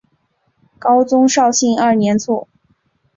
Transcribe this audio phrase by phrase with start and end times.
[0.79, 2.47] 高宗绍兴二年卒。